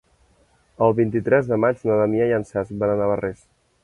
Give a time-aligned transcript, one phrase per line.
[0.85, 3.45] El vint-i-tres de maig na Damià i en Cesc van a Navarrés.